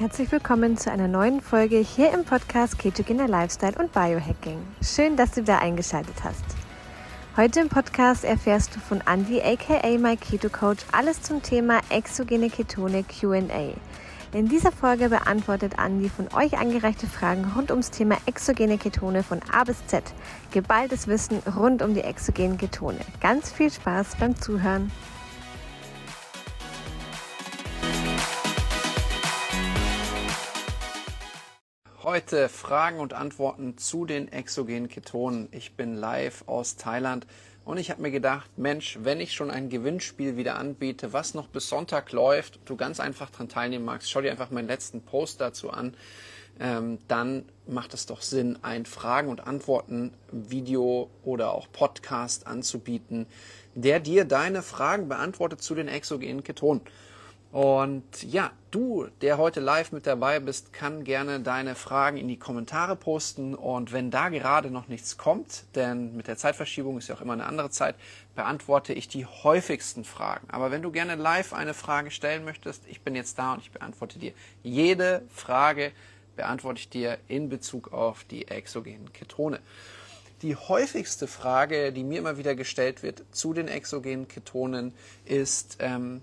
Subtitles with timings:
[0.00, 4.56] Herzlich willkommen zu einer neuen Folge hier im Podcast Ketogener Lifestyle und Biohacking.
[4.82, 6.42] Schön, dass du wieder eingeschaltet hast.
[7.36, 12.48] Heute im Podcast erfährst du von Andy aka My Keto Coach alles zum Thema exogene
[12.48, 13.74] Ketone Q&A.
[14.34, 19.42] In dieser Folge beantwortet Andy von euch angereichte Fragen rund ums Thema exogene Ketone von
[19.52, 20.02] A bis Z.
[20.50, 23.00] Geballtes Wissen rund um die exogenen Ketone.
[23.20, 24.90] Ganz viel Spaß beim Zuhören.
[32.20, 35.48] Heute Fragen und Antworten zu den exogenen Ketonen.
[35.52, 37.26] Ich bin live aus Thailand
[37.64, 41.48] und ich habe mir gedacht, Mensch, wenn ich schon ein Gewinnspiel wieder anbiete, was noch
[41.48, 45.40] bis Sonntag läuft, du ganz einfach daran teilnehmen magst, schau dir einfach meinen letzten Post
[45.40, 45.94] dazu an,
[46.60, 53.24] ähm, dann macht es doch Sinn, ein Fragen und Antworten Video oder auch Podcast anzubieten,
[53.74, 56.82] der dir deine Fragen beantwortet zu den exogenen Ketonen.
[57.52, 62.38] Und ja, du, der heute live mit dabei bist, kann gerne deine Fragen in die
[62.38, 63.56] Kommentare posten.
[63.56, 67.32] Und wenn da gerade noch nichts kommt, denn mit der Zeitverschiebung ist ja auch immer
[67.32, 67.96] eine andere Zeit,
[68.36, 70.48] beantworte ich die häufigsten Fragen.
[70.50, 73.72] Aber wenn du gerne live eine Frage stellen möchtest, ich bin jetzt da und ich
[73.72, 75.90] beantworte dir jede Frage,
[76.36, 79.58] beantworte ich dir in Bezug auf die exogenen Ketone.
[80.42, 84.94] Die häufigste Frage, die mir immer wieder gestellt wird zu den exogenen Ketonen,
[85.26, 86.22] ist, ähm,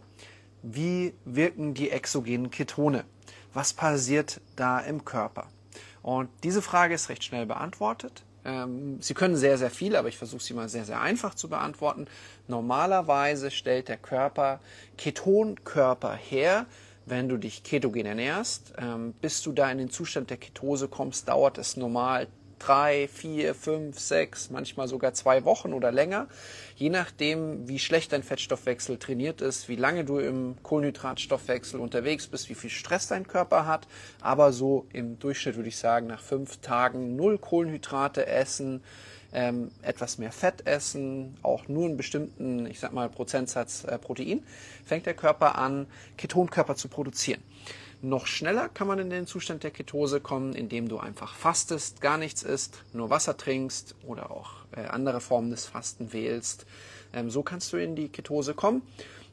[0.63, 3.05] wie wirken die exogenen Ketone?
[3.53, 5.47] Was passiert da im Körper?
[6.01, 8.23] Und diese Frage ist recht schnell beantwortet.
[8.45, 11.49] Ähm, sie können sehr, sehr viel, aber ich versuche sie mal sehr, sehr einfach zu
[11.49, 12.07] beantworten.
[12.47, 14.61] Normalerweise stellt der Körper
[14.97, 16.65] Ketonkörper her,
[17.05, 18.73] wenn du dich ketogen ernährst.
[18.77, 22.27] Ähm, bis du da in den Zustand der Ketose kommst, dauert es normal
[22.59, 26.27] drei, vier, fünf, sechs, manchmal sogar zwei Wochen oder länger,
[26.75, 32.49] je nachdem, wie schlecht dein Fettstoffwechsel trainiert ist, wie lange du im Kohlenhydratstoffwechsel unterwegs bist,
[32.49, 33.87] wie viel Stress dein Körper hat.
[34.21, 38.83] Aber so im Durchschnitt würde ich sagen, nach fünf Tagen null Kohlenhydrate essen,
[39.33, 44.43] ähm, etwas mehr Fett essen, auch nur einen bestimmten, ich sag mal, Prozentsatz äh, Protein,
[44.85, 45.87] fängt der Körper an,
[46.17, 47.41] Ketonkörper zu produzieren.
[48.01, 52.17] Noch schneller kann man in den Zustand der Ketose kommen, indem du einfach fastest, gar
[52.17, 56.67] nichts isst, nur Wasser trinkst oder auch äh, andere Formen des Fasten wählst.
[57.11, 58.83] Ähm, so kannst du in die Ketose kommen.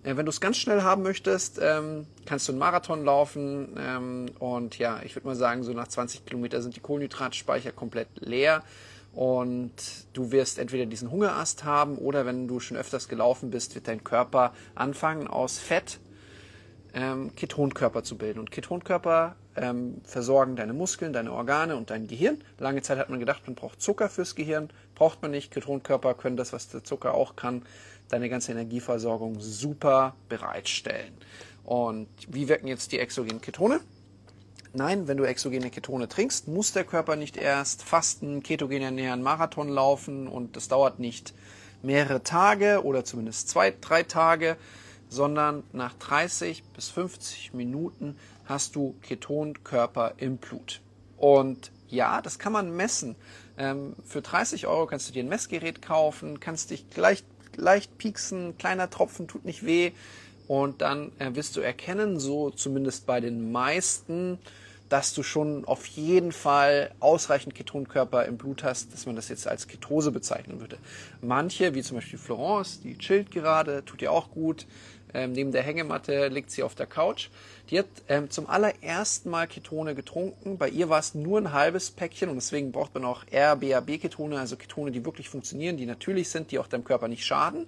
[0.02, 4.26] Äh, wenn du es ganz schnell haben möchtest, ähm, kannst du einen Marathon laufen ähm,
[4.38, 8.62] und ja, ich würde mal sagen, so nach 20 Kilometern sind die Kohlenhydratspeicher komplett leer
[9.12, 9.72] und
[10.12, 14.02] du wirst entweder diesen Hungerast haben oder wenn du schon öfters gelaufen bist, wird dein
[14.02, 16.00] Körper anfangen aus Fett
[16.94, 18.38] ähm, Ketonkörper zu bilden.
[18.38, 22.42] Und Ketonkörper ähm, versorgen deine Muskeln, deine Organe und dein Gehirn.
[22.58, 24.70] Lange Zeit hat man gedacht, man braucht Zucker fürs Gehirn.
[24.94, 25.50] Braucht man nicht.
[25.50, 27.62] Ketonkörper können das, was der Zucker auch kann,
[28.08, 31.12] deine ganze Energieversorgung super bereitstellen.
[31.64, 33.80] Und wie wirken jetzt die exogenen Ketone?
[34.76, 39.68] Nein, wenn du exogene Ketone trinkst, muss der Körper nicht erst fasten, ketogen ernähren, Marathon
[39.68, 41.32] laufen und das dauert nicht
[41.82, 44.56] mehrere Tage oder zumindest zwei, drei Tage,
[45.14, 50.80] sondern nach 30 bis 50 Minuten hast du Ketonkörper im Blut.
[51.16, 53.14] Und ja, das kann man messen.
[53.56, 57.24] Ähm, für 30 Euro kannst du dir ein Messgerät kaufen, kannst dich leicht,
[57.56, 59.92] leicht pieksen, kleiner Tropfen tut nicht weh
[60.48, 64.38] und dann äh, wirst du erkennen, so zumindest bei den meisten,
[64.88, 69.48] dass du schon auf jeden Fall ausreichend Ketonkörper im Blut hast, dass man das jetzt
[69.48, 70.78] als Ketose bezeichnen würde.
[71.22, 74.66] Manche, wie zum Beispiel Florence, die chillt gerade, tut ihr auch gut,
[75.14, 77.28] ähm, neben der Hängematte liegt sie auf der Couch.
[77.70, 80.58] Die hat ähm, zum allerersten Mal Ketone getrunken.
[80.58, 84.56] Bei ihr war es nur ein halbes Päckchen und deswegen braucht man auch RBAB-Ketone, also
[84.56, 87.66] Ketone, die wirklich funktionieren, die natürlich sind, die auch deinem Körper nicht schaden.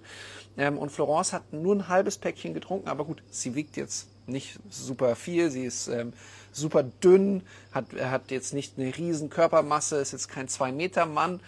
[0.57, 4.59] Ähm, und Florence hat nur ein halbes Päckchen getrunken, aber gut, sie wiegt jetzt nicht
[4.69, 6.13] super viel, sie ist ähm,
[6.51, 11.39] super dünn, hat, hat jetzt nicht eine riesen Körpermasse, ist jetzt kein 2-Meter-Mann.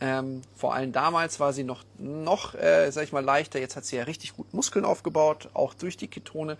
[0.00, 3.60] Ähm, vor allem damals war sie noch, noch äh, sag ich mal, leichter.
[3.60, 6.56] Jetzt hat sie ja richtig gut Muskeln aufgebaut, auch durch die Ketone.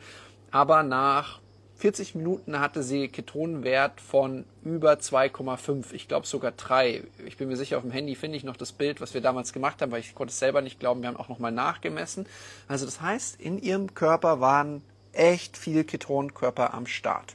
[0.50, 1.40] Aber nach
[1.82, 5.92] 40 Minuten hatte sie Ketonwert von über 2,5.
[5.92, 7.02] Ich glaube sogar 3.
[7.26, 9.52] Ich bin mir sicher, auf dem Handy finde ich noch das Bild, was wir damals
[9.52, 11.02] gemacht haben, weil ich konnte es selber nicht glauben.
[11.02, 12.26] Wir haben auch nochmal nachgemessen.
[12.68, 14.82] Also das heißt, in ihrem Körper waren
[15.12, 17.34] echt viel Ketonkörper am Start.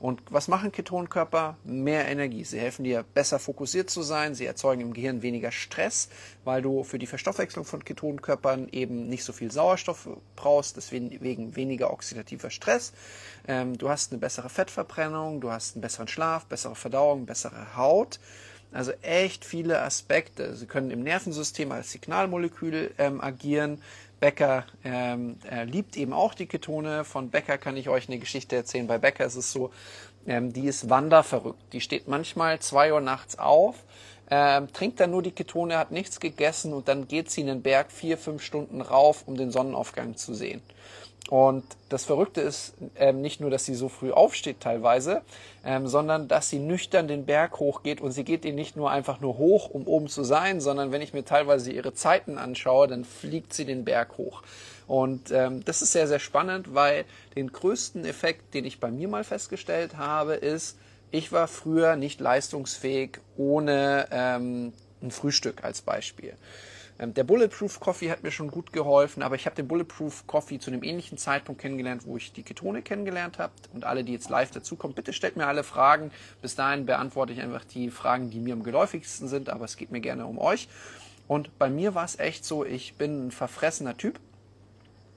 [0.00, 1.56] Und was machen Ketonkörper?
[1.64, 2.44] Mehr Energie.
[2.44, 4.34] Sie helfen dir besser fokussiert zu sein.
[4.34, 6.08] Sie erzeugen im Gehirn weniger Stress,
[6.44, 11.92] weil du für die Verstoffwechslung von Ketonkörpern eben nicht so viel Sauerstoff brauchst, deswegen weniger
[11.92, 12.92] oxidativer Stress.
[13.46, 18.18] Ähm, du hast eine bessere Fettverbrennung, du hast einen besseren Schlaf, bessere Verdauung, bessere Haut.
[18.74, 20.56] Also echt viele Aspekte.
[20.56, 23.80] Sie können im Nervensystem als Signalmolekül ähm, agieren.
[24.18, 25.36] Becker ähm,
[25.66, 27.04] liebt eben auch die Ketone.
[27.04, 28.88] Von Becker kann ich euch eine Geschichte erzählen.
[28.88, 29.70] Bei Becker ist es so,
[30.26, 31.72] ähm, die ist wanderverrückt.
[31.72, 33.76] Die steht manchmal zwei Uhr nachts auf,
[34.28, 37.62] ähm, trinkt dann nur die Ketone, hat nichts gegessen und dann geht sie in den
[37.62, 40.62] Berg vier, fünf Stunden rauf, um den Sonnenaufgang zu sehen.
[41.30, 45.22] Und das Verrückte ist ähm, nicht nur, dass sie so früh aufsteht teilweise,
[45.64, 49.20] ähm, sondern dass sie nüchtern den Berg hochgeht und sie geht ihn nicht nur einfach
[49.20, 53.04] nur hoch, um oben zu sein, sondern wenn ich mir teilweise ihre Zeiten anschaue, dann
[53.04, 54.42] fliegt sie den Berg hoch.
[54.86, 57.06] Und ähm, das ist sehr, sehr spannend, weil
[57.36, 60.76] den größten Effekt, den ich bei mir mal festgestellt habe, ist,
[61.10, 66.34] ich war früher nicht leistungsfähig ohne ähm, ein Frühstück als Beispiel.
[66.98, 70.58] Ähm, der Bulletproof Coffee hat mir schon gut geholfen, aber ich habe den Bulletproof Coffee
[70.58, 73.52] zu einem ähnlichen Zeitpunkt kennengelernt, wo ich die Ketone kennengelernt habe.
[73.72, 76.12] Und alle, die jetzt live dazukommen, bitte stellt mir alle Fragen.
[76.40, 79.90] Bis dahin beantworte ich einfach die Fragen, die mir am geläufigsten sind, aber es geht
[79.90, 80.68] mir gerne um euch.
[81.26, 84.20] Und bei mir war es echt so, ich bin ein verfressener Typ.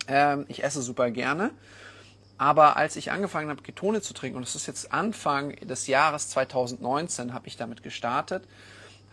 [0.07, 1.51] Ähm, ich esse super gerne.
[2.39, 6.29] Aber als ich angefangen habe, Ketone zu trinken, und das ist jetzt Anfang des Jahres
[6.29, 8.43] 2019, habe ich damit gestartet,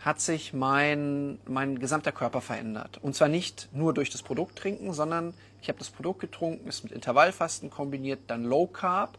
[0.05, 2.99] hat sich mein, mein gesamter Körper verändert.
[3.01, 6.83] Und zwar nicht nur durch das Produkt trinken, sondern ich habe das Produkt getrunken, ist
[6.83, 9.17] mit Intervallfasten kombiniert, dann Low Carb.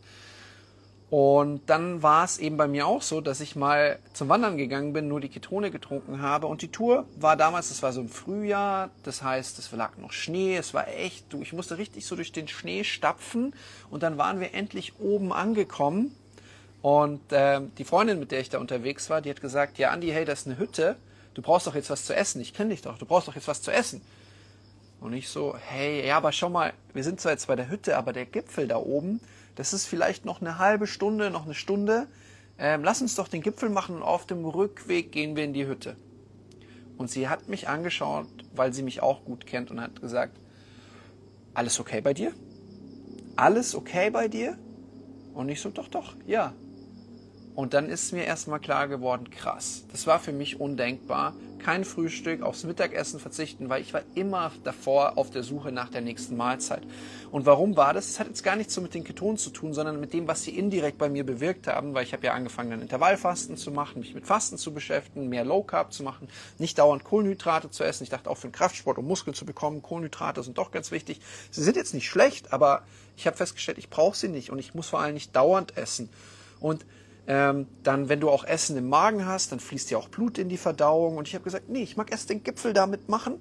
[1.10, 4.92] Und dann war es eben bei mir auch so, dass ich mal zum Wandern gegangen
[4.92, 6.46] bin, nur die Ketone getrunken habe.
[6.46, 10.12] Und die Tour war damals, das war so im Frühjahr, das heißt, es lag noch
[10.12, 13.54] Schnee, es war echt, ich musste richtig so durch den Schnee stapfen.
[13.90, 16.14] Und dann waren wir endlich oben angekommen
[16.86, 20.06] und äh, die Freundin, mit der ich da unterwegs war, die hat gesagt, ja Andi,
[20.06, 20.94] hey, das ist eine Hütte,
[21.34, 23.48] du brauchst doch jetzt was zu essen, ich kenne dich doch, du brauchst doch jetzt
[23.48, 24.02] was zu essen.
[25.00, 27.96] Und ich so, hey, ja, aber schau mal, wir sind zwar jetzt bei der Hütte,
[27.96, 29.20] aber der Gipfel da oben,
[29.56, 32.06] das ist vielleicht noch eine halbe Stunde, noch eine Stunde.
[32.56, 35.66] Ähm, lass uns doch den Gipfel machen und auf dem Rückweg gehen wir in die
[35.66, 35.96] Hütte.
[36.98, 40.38] Und sie hat mich angeschaut, weil sie mich auch gut kennt und hat gesagt,
[41.52, 42.32] alles okay bei dir?
[43.34, 44.56] Alles okay bei dir?
[45.34, 46.54] Und ich so, doch, doch, ja.
[47.56, 49.84] Und dann ist mir erstmal klar geworden, krass.
[49.90, 51.34] Das war für mich undenkbar.
[51.58, 56.02] Kein Frühstück, aufs Mittagessen verzichten, weil ich war immer davor auf der Suche nach der
[56.02, 56.82] nächsten Mahlzeit.
[57.32, 58.08] Und warum war das?
[58.08, 60.42] Das hat jetzt gar nichts so mit den Ketonen zu tun, sondern mit dem, was
[60.42, 64.00] sie indirekt bei mir bewirkt haben, weil ich habe ja angefangen, dann Intervallfasten zu machen,
[64.00, 66.28] mich mit Fasten zu beschäftigen, mehr Low Carb zu machen,
[66.58, 68.04] nicht dauernd Kohlenhydrate zu essen.
[68.04, 71.22] Ich dachte auch für den Kraftsport, um Muskeln zu bekommen, Kohlenhydrate sind doch ganz wichtig.
[71.50, 72.82] Sie sind jetzt nicht schlecht, aber
[73.16, 76.10] ich habe festgestellt, ich brauche sie nicht und ich muss vor allem nicht dauernd essen.
[76.60, 76.84] Und
[77.26, 80.48] ähm, dann, wenn du auch Essen im Magen hast, dann fließt ja auch Blut in
[80.48, 81.16] die Verdauung.
[81.16, 83.38] Und ich habe gesagt, nee, ich mag erst den Gipfel damit machen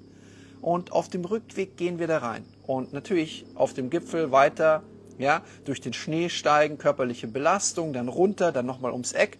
[0.60, 2.44] und auf dem Rückweg gehen wir da rein.
[2.66, 4.82] Und natürlich auf dem Gipfel weiter,
[5.18, 9.38] ja, durch den Schnee steigen, körperliche Belastung, dann runter, dann nochmal ums Eck.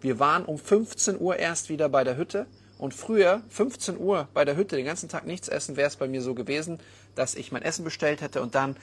[0.00, 2.46] Wir waren um 15 Uhr erst wieder bei der Hütte.
[2.76, 6.06] Und früher, 15 Uhr bei der Hütte, den ganzen Tag nichts essen, wäre es bei
[6.06, 6.78] mir so gewesen,
[7.16, 8.76] dass ich mein Essen bestellt hätte und dann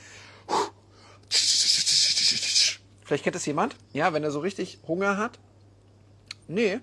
[3.06, 5.40] Vielleicht kennt das jemand, ja, wenn er so richtig Hunger hat.
[6.48, 6.80] Nee,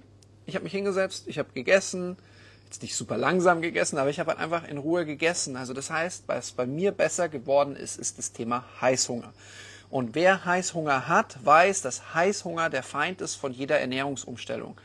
[0.46, 2.16] ich habe mich hingesetzt, ich habe gegessen,
[2.64, 5.56] jetzt nicht super langsam gegessen, aber ich habe halt einfach in Ruhe gegessen.
[5.56, 9.32] Also das heißt, was bei mir besser geworden ist, ist das Thema Heißhunger.
[9.90, 14.80] Und wer Heißhunger hat, weiß, dass Heißhunger der Feind ist von jeder Ernährungsumstellung.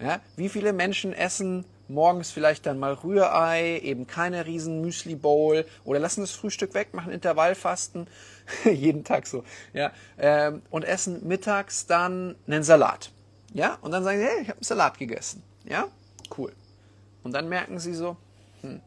[0.00, 5.66] Ja, wie viele Menschen essen morgens vielleicht dann mal Rührei, eben keine riesen Müsli Bowl
[5.84, 8.06] oder lassen das Frühstück weg, machen Intervallfasten,
[8.64, 13.10] jeden Tag so, ja, ähm, und essen mittags dann einen Salat,
[13.52, 15.88] ja, und dann sagen sie, hey, ich habe einen Salat gegessen, ja,
[16.36, 16.52] cool.
[17.22, 18.16] Und dann merken sie so,
[18.62, 18.80] hm,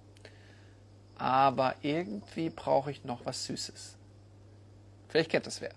[1.17, 3.95] aber irgendwie brauche ich noch was Süßes.
[5.09, 5.71] Vielleicht kennt das wer.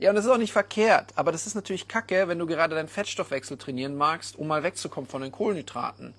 [0.00, 2.74] Ja, und das ist auch nicht verkehrt, aber das ist natürlich kacke, wenn du gerade
[2.74, 6.14] deinen Fettstoffwechsel trainieren magst, um mal wegzukommen von den Kohlenhydraten.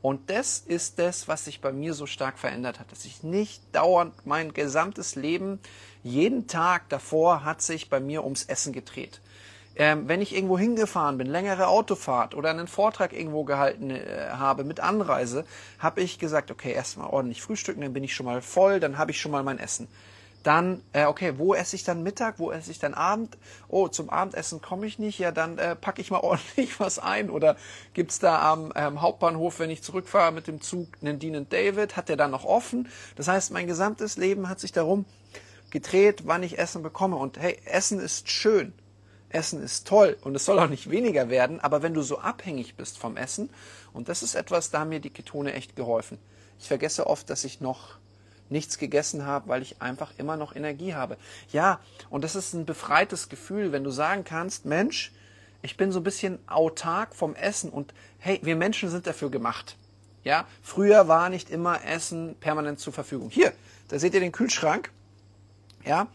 [0.00, 3.62] Und das ist das, was sich bei mir so stark verändert hat, dass ich nicht
[3.72, 5.58] dauernd mein gesamtes Leben,
[6.04, 9.20] jeden Tag davor hat sich bei mir ums Essen gedreht.
[9.74, 14.64] Ähm, wenn ich irgendwo hingefahren bin, längere Autofahrt oder einen Vortrag irgendwo gehalten äh, habe
[14.64, 15.44] mit Anreise,
[15.78, 19.12] habe ich gesagt, okay, erstmal ordentlich frühstücken, dann bin ich schon mal voll, dann habe
[19.12, 19.86] ich schon mal mein Essen.
[20.42, 23.36] Dann, äh, okay, wo esse ich dann Mittag, wo esse ich dann Abend?
[23.68, 27.30] Oh, zum Abendessen komme ich nicht, ja, dann äh, packe ich mal ordentlich was ein.
[27.30, 27.56] Oder
[27.94, 32.08] gibt's da am ähm, Hauptbahnhof, wenn ich zurückfahre mit dem Zug, einen Dean David, hat
[32.08, 32.88] der dann noch offen?
[33.16, 35.04] Das heißt, mein gesamtes Leben hat sich darum
[35.70, 37.16] gedreht, wann ich Essen bekomme.
[37.16, 38.72] Und hey, Essen ist schön.
[39.30, 42.76] Essen ist toll und es soll auch nicht weniger werden, aber wenn du so abhängig
[42.76, 43.50] bist vom Essen,
[43.92, 46.18] und das ist etwas, da haben mir die Ketone echt geholfen.
[46.58, 47.97] Ich vergesse oft, dass ich noch
[48.50, 51.16] nichts gegessen habe, weil ich einfach immer noch Energie habe.
[51.52, 55.12] Ja, und das ist ein befreites Gefühl, wenn du sagen kannst, Mensch,
[55.62, 59.76] ich bin so ein bisschen autark vom Essen und hey, wir Menschen sind dafür gemacht.
[60.24, 63.30] Ja, früher war nicht immer Essen permanent zur Verfügung.
[63.30, 63.52] Hier,
[63.88, 64.90] da seht ihr den Kühlschrank.
[65.84, 66.08] Ja,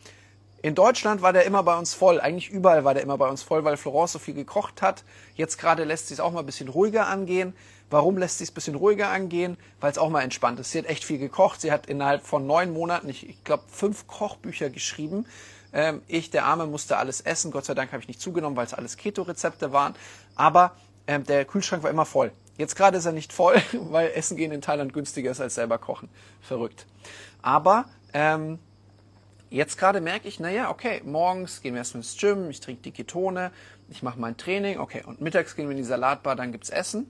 [0.64, 2.22] in Deutschland war der immer bei uns voll.
[2.22, 5.04] Eigentlich überall war der immer bei uns voll, weil Florence so viel gekocht hat.
[5.36, 7.54] Jetzt gerade lässt sie es auch mal ein bisschen ruhiger angehen.
[7.90, 9.58] Warum lässt sie es ein bisschen ruhiger angehen?
[9.82, 10.72] Weil es auch mal entspannt ist.
[10.72, 11.60] Sie hat echt viel gekocht.
[11.60, 15.26] Sie hat innerhalb von neun Monaten, ich, ich glaube, fünf Kochbücher geschrieben.
[15.74, 17.52] Ähm, ich, der Arme, musste alles essen.
[17.52, 19.96] Gott sei Dank habe ich nicht zugenommen, weil es alles Keto-Rezepte waren.
[20.36, 20.78] Aber
[21.08, 22.32] ähm, der Kühlschrank war immer voll.
[22.58, 25.78] Jetzt gerade ist er nicht voll, weil Essen gehen in Thailand günstiger ist als selber
[25.78, 26.08] kochen.
[26.42, 26.86] Verrückt.
[27.42, 28.60] Aber ähm,
[29.54, 32.92] jetzt gerade merke ich, naja, okay, morgens gehen wir erstmal ins Gym, ich trinke die
[32.92, 33.52] Ketone,
[33.90, 37.10] ich mache mein Training, okay, und mittags gehen wir in die Salatbar, dann gibt's Essen.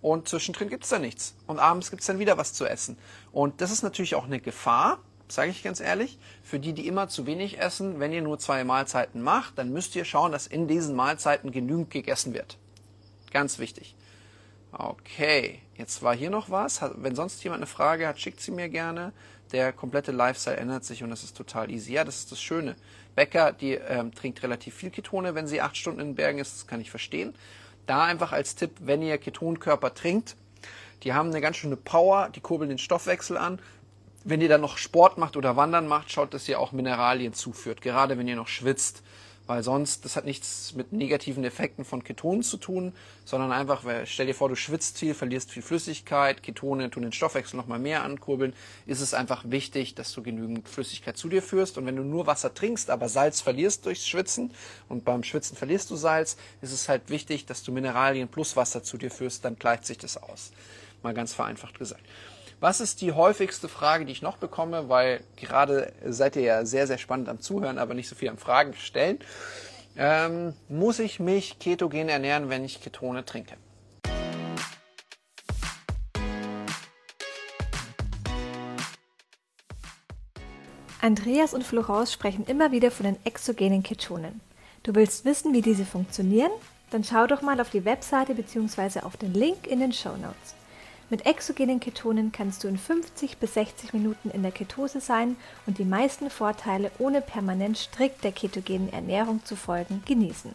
[0.00, 1.34] Und zwischendrin gibt's da nichts.
[1.46, 2.98] Und abends gibt's dann wieder was zu essen.
[3.32, 4.98] Und das ist natürlich auch eine Gefahr,
[5.28, 8.00] sage ich ganz ehrlich, für die, die immer zu wenig essen.
[8.00, 11.90] Wenn ihr nur zwei Mahlzeiten macht, dann müsst ihr schauen, dass in diesen Mahlzeiten genügend
[11.90, 12.58] gegessen wird.
[13.32, 13.96] Ganz wichtig.
[14.72, 16.82] Okay, jetzt war hier noch was.
[16.96, 19.12] Wenn sonst jemand eine Frage hat, schickt sie mir gerne.
[19.52, 21.92] Der komplette Lifestyle ändert sich und das ist total easy.
[21.92, 22.76] Ja, das ist das Schöne.
[23.14, 26.54] Becker, die ähm, trinkt relativ viel Ketone, wenn sie acht Stunden in den Bergen ist.
[26.54, 27.34] Das kann ich verstehen.
[27.86, 30.36] Da einfach als Tipp, wenn ihr Ketonkörper trinkt,
[31.02, 33.60] die haben eine ganz schöne Power, die kurbeln den Stoffwechsel an.
[34.24, 37.82] Wenn ihr dann noch Sport macht oder Wandern macht, schaut, dass ihr auch Mineralien zuführt,
[37.82, 39.02] gerade wenn ihr noch schwitzt
[39.46, 42.92] weil sonst, das hat nichts mit negativen Effekten von Ketonen zu tun,
[43.24, 47.56] sondern einfach, stell dir vor, du schwitzt viel, verlierst viel Flüssigkeit, Ketone tun den Stoffwechsel
[47.56, 48.54] nochmal mehr ankurbeln,
[48.86, 52.26] ist es einfach wichtig, dass du genügend Flüssigkeit zu dir führst und wenn du nur
[52.26, 54.50] Wasser trinkst, aber Salz verlierst durchs Schwitzen
[54.88, 58.82] und beim Schwitzen verlierst du Salz, ist es halt wichtig, dass du Mineralien plus Wasser
[58.82, 60.52] zu dir führst, dann gleicht sich das aus.
[61.02, 62.02] Mal ganz vereinfacht gesagt.
[62.60, 64.88] Was ist die häufigste Frage, die ich noch bekomme?
[64.88, 68.38] Weil gerade seid ihr ja sehr, sehr spannend am Zuhören, aber nicht so viel am
[68.38, 69.18] Fragen stellen.
[69.96, 73.56] Ähm, muss ich mich ketogen ernähren, wenn ich Ketone trinke?
[81.00, 84.40] Andreas und Florence sprechen immer wieder von den exogenen Ketonen.
[84.84, 86.50] Du willst wissen, wie diese funktionieren?
[86.90, 89.00] Dann schau doch mal auf die Webseite bzw.
[89.00, 90.54] auf den Link in den Show Notes.
[91.10, 95.76] Mit exogenen Ketonen kannst du in 50 bis 60 Minuten in der Ketose sein und
[95.76, 100.54] die meisten Vorteile ohne permanent strikt der ketogenen Ernährung zu folgen genießen.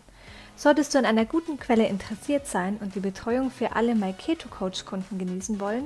[0.55, 5.59] Solltest du an einer guten Quelle interessiert sein und die Betreuung für alle MyKetoCoach-Kunden genießen
[5.59, 5.85] wollen,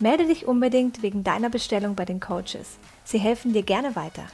[0.00, 2.78] melde dich unbedingt wegen deiner Bestellung bei den Coaches.
[3.04, 4.24] Sie helfen dir gerne weiter.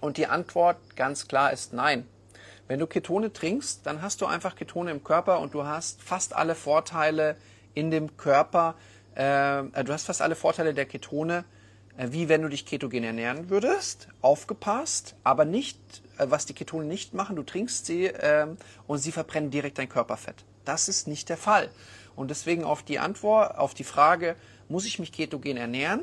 [0.00, 2.06] Und die Antwort ganz klar ist nein.
[2.68, 6.34] Wenn du Ketone trinkst, dann hast du einfach Ketone im Körper und du hast fast
[6.34, 7.36] alle Vorteile
[7.74, 8.74] in dem Körper,
[9.14, 11.44] äh, du hast fast alle Vorteile der Ketone,
[11.96, 14.08] äh, wie wenn du dich ketogen ernähren würdest.
[14.20, 15.78] Aufgepasst, aber nicht,
[16.18, 18.46] äh, was die Ketone nicht machen, du trinkst sie äh,
[18.86, 20.44] und sie verbrennen direkt dein Körperfett.
[20.64, 21.70] Das ist nicht der Fall.
[22.16, 24.36] Und deswegen auf die Antwort, auf die Frage,
[24.68, 26.00] muss ich mich ketogen ernähren?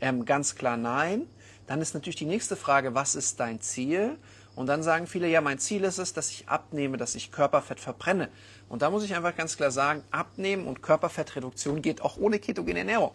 [0.00, 1.28] Ähm, ganz klar nein.
[1.66, 4.18] Dann ist natürlich die nächste Frage, was ist dein Ziel?
[4.54, 7.80] Und dann sagen viele, ja, mein Ziel ist es, dass ich abnehme, dass ich Körperfett
[7.80, 8.28] verbrenne.
[8.68, 12.80] Und da muss ich einfach ganz klar sagen, Abnehmen und Körperfettreduktion geht auch ohne ketogene
[12.80, 13.12] Ernährung.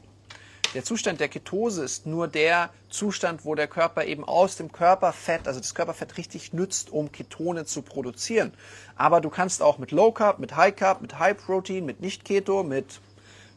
[0.75, 5.48] Der Zustand der Ketose ist nur der Zustand, wo der Körper eben aus dem Körperfett,
[5.48, 8.53] also das Körperfett richtig nützt, um Ketone zu produzieren.
[8.96, 12.62] Aber du kannst auch mit Low Carb, mit High Carb, mit High Protein, mit Nicht-Keto,
[12.62, 13.01] mit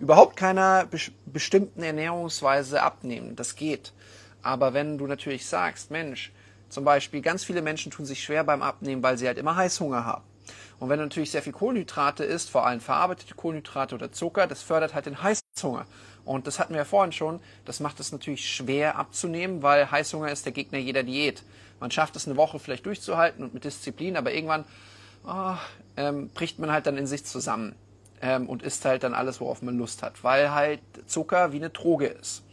[0.00, 0.88] überhaupt keiner
[1.26, 3.36] bestimmten Ernährungsweise abnehmen.
[3.36, 3.92] Das geht.
[4.40, 6.32] Aber wenn du natürlich sagst, Mensch,
[6.72, 10.06] zum Beispiel, ganz viele Menschen tun sich schwer beim Abnehmen, weil sie halt immer Heißhunger
[10.06, 10.24] haben.
[10.80, 14.94] Und wenn natürlich sehr viel Kohlenhydrate isst, vor allem verarbeitete Kohlenhydrate oder Zucker, das fördert
[14.94, 15.84] halt den Heißhunger.
[16.24, 20.32] Und das hatten wir ja vorhin schon, das macht es natürlich schwer abzunehmen, weil Heißhunger
[20.32, 21.42] ist der Gegner jeder Diät.
[21.78, 24.64] Man schafft es eine Woche vielleicht durchzuhalten und mit Disziplin, aber irgendwann
[25.26, 25.56] oh,
[25.98, 27.74] ähm, bricht man halt dann in sich zusammen
[28.22, 31.68] ähm, und isst halt dann alles, worauf man Lust hat, weil halt Zucker wie eine
[31.68, 32.44] Droge ist.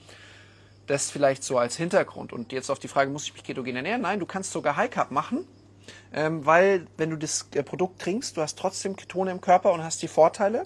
[0.89, 2.34] Das vielleicht so als Hintergrund.
[2.34, 4.01] Und jetzt auf die Frage, muss ich mich ketogen ernähren?
[4.01, 5.46] Nein, du kannst sogar High Carb machen,
[6.12, 9.84] ähm, weil wenn du das äh, Produkt trinkst, du hast trotzdem Ketone im Körper und
[9.84, 10.65] hast die Vorteile.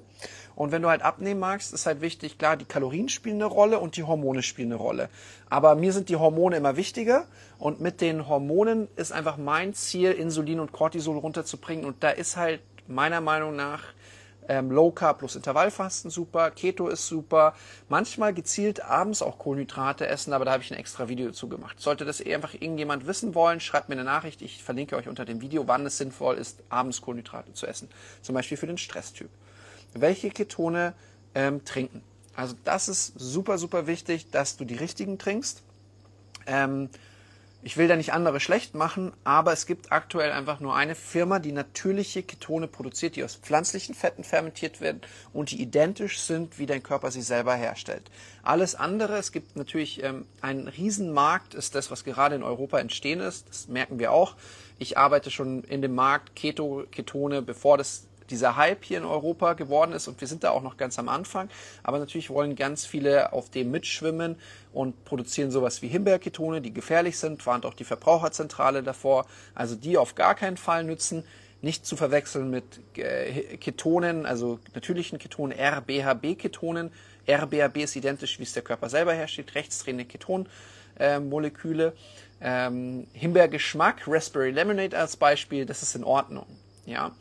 [0.55, 3.79] Und wenn du halt abnehmen magst, ist halt wichtig, klar, die Kalorien spielen eine Rolle
[3.79, 5.09] und die Hormone spielen eine Rolle.
[5.49, 7.27] Aber mir sind die Hormone immer wichtiger
[7.59, 11.83] und mit den Hormonen ist einfach mein Ziel, Insulin und Cortisol runterzubringen.
[11.83, 13.83] Und da ist halt meiner Meinung nach
[14.47, 17.53] ähm, Low Carb plus Intervallfasten super, Keto ist super.
[17.89, 21.79] Manchmal gezielt abends auch Kohlenhydrate essen, aber da habe ich ein extra Video zu gemacht.
[21.79, 24.41] Sollte das eh einfach irgendjemand wissen wollen, schreibt mir eine Nachricht.
[24.41, 27.89] Ich verlinke euch unter dem Video, wann es sinnvoll ist, abends Kohlenhydrate zu essen.
[28.21, 29.29] Zum Beispiel für den Stresstyp.
[29.93, 30.93] Welche Ketone
[31.35, 32.01] ähm, trinken?
[32.35, 35.63] Also das ist super, super wichtig, dass du die richtigen trinkst.
[36.47, 36.89] Ähm,
[37.65, 41.39] ich will da nicht andere schlecht machen, aber es gibt aktuell einfach nur eine Firma,
[41.39, 45.01] die natürliche Ketone produziert, die aus pflanzlichen Fetten fermentiert werden
[45.31, 48.11] und die identisch sind, wie dein Körper sie selber herstellt.
[48.43, 53.21] Alles andere, es gibt natürlich ähm, einen Riesenmarkt, ist das, was gerade in Europa entstehen
[53.21, 53.47] ist.
[53.47, 54.35] Das merken wir auch.
[54.77, 59.53] Ich arbeite schon in dem Markt Keto, Ketone, bevor das dieser Hype hier in Europa
[59.53, 61.49] geworden ist und wir sind da auch noch ganz am Anfang.
[61.83, 64.35] Aber natürlich wollen ganz viele auf dem mitschwimmen
[64.73, 69.25] und produzieren sowas wie Himbeerketone, die gefährlich sind, warnt auch die Verbraucherzentrale davor.
[69.55, 71.23] Also die auf gar keinen Fall nützen.
[71.61, 76.91] Nicht zu verwechseln mit äh, Ketonen, also natürlichen Ketonen, RBHB-Ketonen.
[77.25, 81.93] RBHB ist identisch, wie es der Körper selber herstellt, rechtsdrehende Ketonmoleküle.
[82.41, 86.47] Ähm, Himbeergeschmack, Raspberry Lemonade als Beispiel, das ist in Ordnung.
[86.85, 87.13] Ja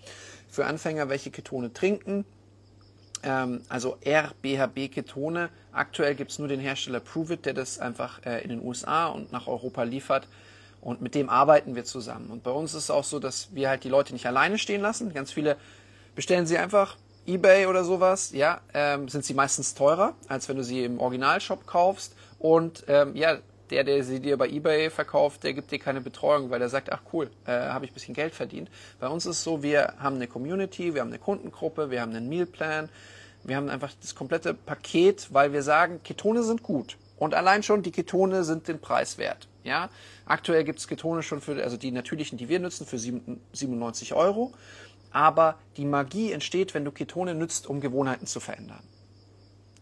[0.52, 2.26] für Anfänger, welche Ketone trinken.
[3.23, 5.49] Ähm, also RBHB-Ketone.
[5.73, 9.32] Aktuell gibt es nur den Hersteller Provit, der das einfach äh, in den USA und
[9.32, 10.28] nach Europa liefert.
[10.82, 12.30] Und mit dem arbeiten wir zusammen.
[12.30, 14.82] Und bei uns ist es auch so, dass wir halt die Leute nicht alleine stehen
[14.82, 15.14] lassen.
[15.14, 15.56] Ganz viele
[16.14, 20.64] bestellen sie einfach eBay oder sowas, ja, ähm, sind sie meistens teurer, als wenn du
[20.64, 22.14] sie im Originalshop kaufst.
[22.38, 23.38] Und ähm, ja,
[23.73, 26.93] der, der sie dir bei eBay verkauft, der gibt dir keine Betreuung, weil er sagt,
[26.93, 28.71] ach cool, äh, habe ich ein bisschen Geld verdient.
[29.00, 32.14] Bei uns ist es so, wir haben eine Community, wir haben eine Kundengruppe, wir haben
[32.14, 32.91] einen Mealplan,
[33.45, 36.99] wir haben einfach das komplette Paket, weil wir sagen, Ketone sind gut.
[37.17, 39.49] Und allein schon die Ketone sind den Preis wert.
[39.64, 39.88] Ja?
[40.26, 44.52] Aktuell gibt es Ketone schon für, also die natürlichen, die wir nutzen, für 97 Euro.
[45.12, 48.83] Aber die Magie entsteht, wenn du Ketone nützt, um Gewohnheiten zu verändern.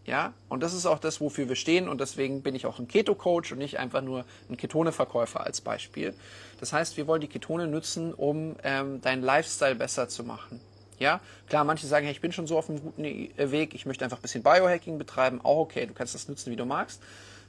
[0.05, 2.87] Ja, und das ist auch das, wofür wir stehen und deswegen bin ich auch ein
[2.87, 6.15] Keto-Coach und nicht einfach nur ein Ketone-Verkäufer als Beispiel.
[6.59, 10.59] Das heißt, wir wollen die Ketone nutzen, um ähm, deinen Lifestyle besser zu machen.
[10.97, 13.85] Ja, klar, manche sagen, hey, ich bin schon so auf einem guten äh, Weg, ich
[13.85, 15.39] möchte einfach ein bisschen Biohacking betreiben.
[15.43, 17.01] Auch okay, du kannst das nutzen, wie du magst.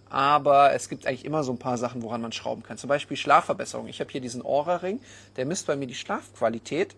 [0.09, 2.77] Aber es gibt eigentlich immer so ein paar Sachen, woran man schrauben kann.
[2.77, 3.89] Zum Beispiel Schlafverbesserung.
[3.89, 5.01] Ich habe hier diesen Aura-Ring,
[5.37, 6.95] der misst bei mir die Schlafqualität.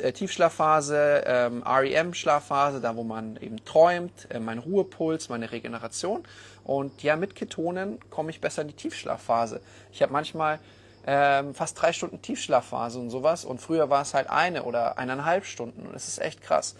[0.00, 6.24] Äh, Tiefschlafphase, ähm, REM-Schlafphase, da wo man eben träumt, äh, mein Ruhepuls, meine Regeneration.
[6.64, 9.60] Und ja, mit Ketonen komme ich besser in die Tiefschlafphase.
[9.92, 10.58] Ich habe manchmal
[11.06, 13.44] ähm, fast drei Stunden Tiefschlafphase und sowas.
[13.44, 15.86] Und früher war es halt eine oder eineinhalb Stunden.
[15.86, 16.76] Und es ist echt krass.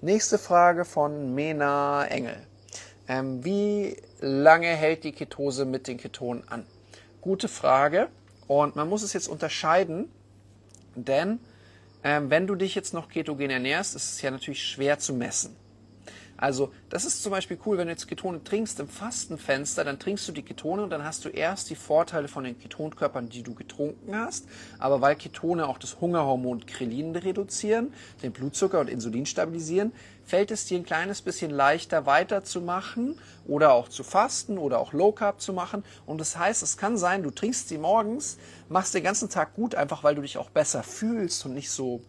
[0.00, 2.36] Nächste Frage von Mena Engel.
[3.08, 6.64] Ähm, wie lange hält die Ketose mit den Ketonen an?
[7.20, 8.08] Gute Frage.
[8.46, 10.10] Und man muss es jetzt unterscheiden,
[10.94, 11.40] denn
[12.04, 15.56] ähm, wenn du dich jetzt noch ketogen ernährst, ist es ja natürlich schwer zu messen.
[16.42, 20.26] Also das ist zum Beispiel cool, wenn du jetzt Ketone trinkst im Fastenfenster, dann trinkst
[20.26, 23.54] du die Ketone und dann hast du erst die Vorteile von den Ketonkörpern, die du
[23.54, 24.48] getrunken hast.
[24.80, 29.92] Aber weil Ketone auch das Hungerhormon Krelin reduzieren, den Blutzucker und Insulin stabilisieren,
[30.24, 35.12] fällt es dir ein kleines bisschen leichter weiterzumachen oder auch zu fasten oder auch Low
[35.12, 35.84] Carb zu machen.
[36.06, 39.74] Und das heißt, es kann sein, du trinkst sie morgens, machst den ganzen Tag gut,
[39.74, 42.02] einfach weil du dich auch besser fühlst und nicht so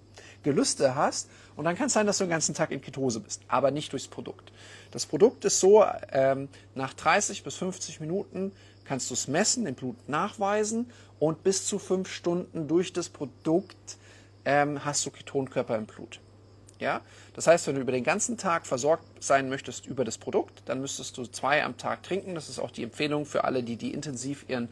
[0.44, 1.30] Gelüste hast.
[1.56, 3.92] Und dann kann es sein, dass du den ganzen Tag in Ketose bist, aber nicht
[3.92, 4.52] durchs Produkt.
[4.92, 8.52] Das Produkt ist so, ähm, nach 30 bis 50 Minuten
[8.86, 13.98] kannst du es messen, im Blut nachweisen und bis zu fünf Stunden durch das Produkt
[14.46, 16.20] ähm, hast du Ketonkörper im Blut.
[16.80, 17.02] Ja?
[17.34, 20.82] Das heißt, wenn du über den ganzen Tag versorgt sein möchtest über das Produkt, dann
[20.82, 22.36] müsstest du zwei am Tag trinken.
[22.36, 24.70] Das ist auch die Empfehlung für alle, die, die intensiv ihren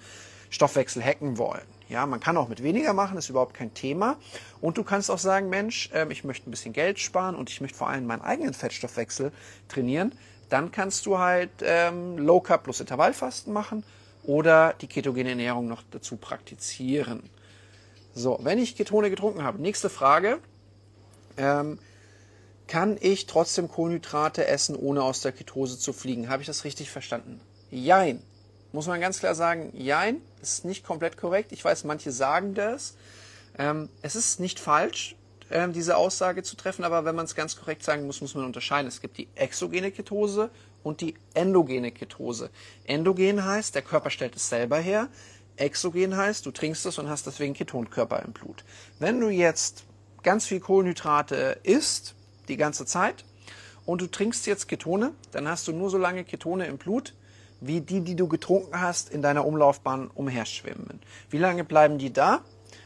[0.50, 1.66] Stoffwechsel hacken wollen.
[1.88, 4.18] Ja, man kann auch mit weniger machen, ist überhaupt kein Thema.
[4.60, 7.62] Und du kannst auch sagen, Mensch, äh, ich möchte ein bisschen Geld sparen und ich
[7.62, 9.32] möchte vor allem meinen eigenen Fettstoffwechsel
[9.68, 10.14] trainieren.
[10.50, 13.84] Dann kannst du halt ähm, Low Carb plus Intervallfasten machen
[14.24, 17.24] oder die ketogene Ernährung noch dazu praktizieren.
[18.14, 20.40] So, wenn ich Ketone getrunken habe, nächste Frage.
[21.38, 21.80] Ähm,
[22.72, 26.30] kann ich trotzdem Kohlenhydrate essen, ohne aus der Ketose zu fliegen?
[26.30, 27.42] Habe ich das richtig verstanden?
[27.70, 28.22] Jein
[28.72, 31.52] muss man ganz klar sagen, jein, ist nicht komplett korrekt.
[31.52, 32.96] Ich weiß, manche sagen das.
[33.58, 35.16] Ähm, es ist nicht falsch,
[35.50, 38.46] ähm, diese Aussage zu treffen, aber wenn man es ganz korrekt sagen muss, muss man
[38.46, 38.88] unterscheiden.
[38.88, 40.50] Es gibt die exogene Ketose
[40.84, 42.50] und die endogene Ketose.
[42.86, 45.10] Endogen heißt, der Körper stellt es selber her.
[45.58, 48.64] Exogen heißt, du trinkst es und hast deswegen Ketonkörper im Blut.
[49.00, 49.84] Wenn du jetzt
[50.24, 52.16] ganz viel Kohlenhydrate isst,
[52.52, 53.26] die ganze Zeit,
[53.86, 57.16] und du trinkst jetzt Ketone, dann hast du nur so lange Ketone im Blut,
[57.60, 61.00] wie die, die du getrunken hast, in deiner Umlaufbahn umherschwimmen.
[61.30, 62.42] Wie lange bleiben die da?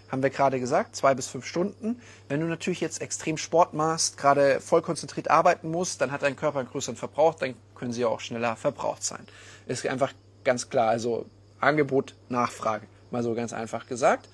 [0.10, 1.99] Haben wir gerade gesagt, zwei bis fünf Stunden.
[2.30, 6.36] Wenn du natürlich jetzt extrem Sport machst, gerade voll konzentriert arbeiten musst, dann hat dein
[6.36, 9.25] Körper einen größeren Verbrauch, dann können sie auch schneller verbraucht sein.
[9.65, 11.25] Ist einfach ganz klar, also
[11.60, 14.30] Angebot, Nachfrage, mal so ganz einfach gesagt.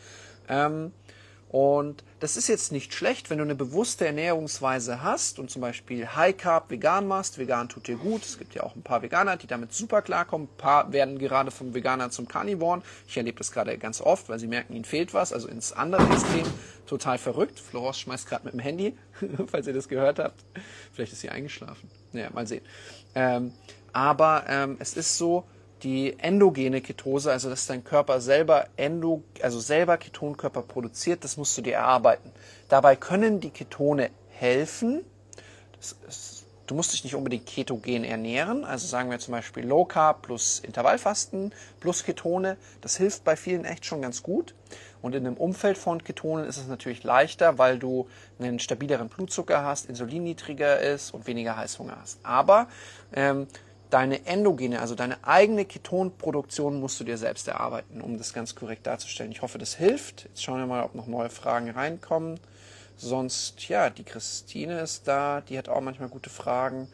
[0.49, 0.91] Ähm,
[1.51, 6.07] Und das ist jetzt nicht schlecht, wenn du eine bewusste Ernährungsweise hast und zum Beispiel
[6.07, 7.37] High Carb vegan machst.
[7.37, 8.23] Vegan tut dir gut.
[8.23, 10.47] Es gibt ja auch ein paar Veganer, die damit super klarkommen.
[10.47, 12.83] Ein paar werden gerade vom Veganer zum Carnivoren.
[13.05, 15.33] Ich erlebe das gerade ganz oft, weil sie merken, ihnen fehlt was.
[15.33, 16.45] Also ins andere Extrem.
[16.87, 17.59] Total verrückt.
[17.59, 18.97] Florence schmeißt gerade mit dem Handy,
[19.47, 20.45] falls ihr das gehört habt.
[20.93, 21.91] Vielleicht ist sie eingeschlafen.
[22.13, 22.63] Naja, mal sehen.
[23.13, 23.51] Ähm,
[23.91, 25.43] aber ähm, es ist so,
[25.83, 31.57] die endogene Ketose, also dass dein Körper selber endo, also selber Ketonkörper produziert, das musst
[31.57, 32.31] du dir erarbeiten.
[32.69, 35.03] Dabei können die Ketone helfen.
[35.79, 40.21] Ist, du musst dich nicht unbedingt ketogen ernähren, also sagen wir zum Beispiel Low Carb
[40.21, 44.55] plus Intervallfasten plus Ketone, das hilft bei vielen echt schon ganz gut.
[45.01, 48.07] Und in einem Umfeld von Ketonen ist es natürlich leichter, weil du
[48.39, 52.19] einen stabileren Blutzucker hast, Insulin niedriger ist und weniger Heißhunger hast.
[52.23, 52.67] Aber
[53.11, 53.47] ähm,
[53.91, 58.87] deine endogene, also deine eigene Ketonproduktion musst du dir selbst erarbeiten, um das ganz korrekt
[58.87, 59.31] darzustellen.
[59.31, 60.23] Ich hoffe, das hilft.
[60.23, 62.39] Jetzt schauen wir mal, ob noch neue Fragen reinkommen.
[62.97, 66.87] Sonst, ja, die Christine ist da, die hat auch manchmal gute Fragen.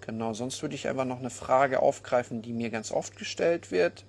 [0.00, 4.04] Genau, sonst würde ich einfach noch eine Frage aufgreifen, die mir ganz oft gestellt wird.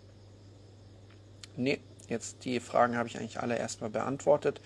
[1.55, 4.61] Nee, jetzt die Fragen habe ich eigentlich alle erstmal beantwortet.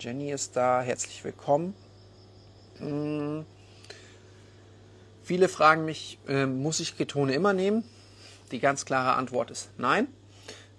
[0.00, 1.74] Jenny ist da, herzlich willkommen.
[2.78, 3.44] Hm.
[5.24, 7.82] Viele fragen mich, äh, muss ich Ketone immer nehmen?
[8.50, 10.06] Die ganz klare Antwort ist nein.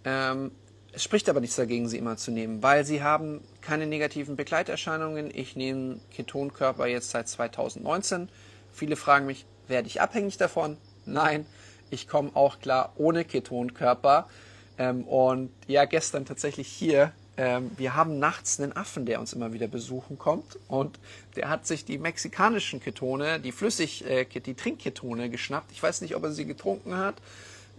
[0.03, 0.51] Ähm,
[0.91, 5.31] es spricht aber nichts dagegen, sie immer zu nehmen, weil sie haben keine negativen Begleiterscheinungen.
[5.33, 8.29] Ich nehme Ketonkörper jetzt seit 2019.
[8.71, 10.77] Viele fragen mich, werde ich abhängig davon?
[11.05, 11.47] Nein,
[11.89, 14.29] ich komme auch klar ohne Ketonkörper.
[14.77, 19.53] Ähm, und ja, gestern tatsächlich hier ähm, wir haben nachts einen Affen, der uns immer
[19.53, 20.99] wieder besuchen kommt und
[21.35, 25.71] der hat sich die mexikanischen Ketone, die Flüssig, äh, die Trinkketone geschnappt.
[25.71, 27.15] Ich weiß nicht, ob er sie getrunken hat,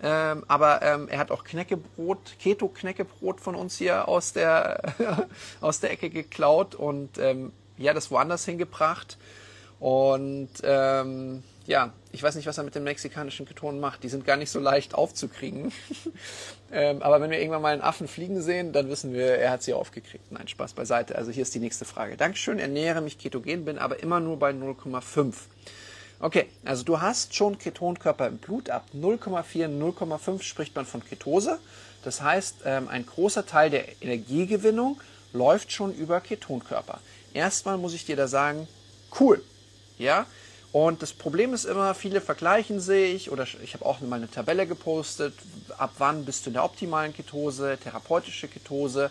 [0.02, 4.94] ähm, aber ähm, er hat auch Knäckebrot, Keto-Knäckebrot von uns hier aus der,
[5.60, 9.16] aus der Ecke geklaut und ähm, ja, das woanders hingebracht.
[9.78, 14.02] Und ähm, ja, ich weiß nicht, was er mit den mexikanischen Ketonen macht.
[14.02, 15.72] Die sind gar nicht so leicht aufzukriegen.
[16.72, 19.62] ähm, aber wenn wir irgendwann mal einen Affen fliegen sehen, dann wissen wir, er hat
[19.62, 20.32] sie aufgekriegt.
[20.32, 21.16] Nein, Spaß beiseite.
[21.16, 22.16] Also hier ist die nächste Frage.
[22.16, 25.34] Dankeschön, ernähre mich ketogen, bin aber immer nur bei 0,5.
[26.18, 28.70] Okay, also du hast schon Ketonkörper im Blut.
[28.70, 31.58] Ab 0,4, 0,5 spricht man von Ketose.
[32.02, 35.00] Das heißt, ähm, ein großer Teil der Energiegewinnung
[35.32, 37.00] läuft schon über Ketonkörper.
[37.34, 38.66] Erstmal muss ich dir da sagen,
[39.20, 39.42] cool.
[39.98, 40.26] Ja,
[40.72, 44.66] und das Problem ist immer, viele vergleichen sich, oder ich habe auch mal eine Tabelle
[44.66, 45.34] gepostet,
[45.78, 49.10] ab wann bist du in der optimalen Ketose, therapeutische Ketose.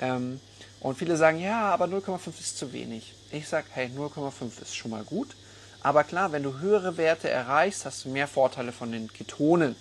[0.00, 0.40] Ähm,
[0.80, 3.14] und viele sagen, ja, aber 0,5 ist zu wenig.
[3.30, 5.36] Ich sage, hey, 0,5 ist schon mal gut.
[5.82, 9.76] Aber klar, wenn du höhere Werte erreichst, hast du mehr Vorteile von den Ketonen.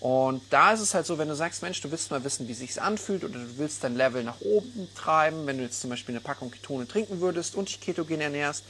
[0.00, 2.52] Und da ist es halt so, wenn du sagst, Mensch, du willst mal wissen, wie
[2.52, 5.90] es sich anfühlt oder du willst dein Level nach oben treiben, wenn du jetzt zum
[5.90, 8.64] Beispiel eine Packung Ketone trinken würdest und dich ketogen ernährst,